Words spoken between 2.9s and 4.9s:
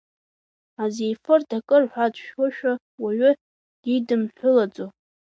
уаҩы дидымҳәылаӡо…